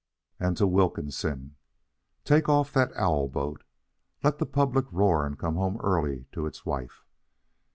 [0.39, 1.57] And to Wilkinson:
[2.25, 3.63] "Take off that owl boat.
[4.23, 7.03] Let the public roar and come home early to its wife.